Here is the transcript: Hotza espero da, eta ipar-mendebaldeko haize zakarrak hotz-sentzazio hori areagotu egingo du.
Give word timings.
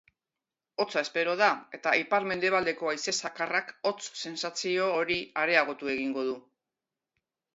Hotza 0.83 1.01
espero 1.07 1.33
da, 1.41 1.49
eta 1.77 1.91
ipar-mendebaldeko 2.03 2.89
haize 2.91 3.13
zakarrak 3.17 3.69
hotz-sentzazio 3.89 4.87
hori 4.97 5.19
areagotu 5.43 5.93
egingo 5.97 6.27
du. 6.31 6.35